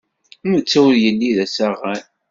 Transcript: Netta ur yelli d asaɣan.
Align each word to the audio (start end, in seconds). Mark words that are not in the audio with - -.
Netta 0.51 0.79
ur 0.87 0.95
yelli 1.03 1.31
d 1.37 1.39
asaɣan. 1.45 2.01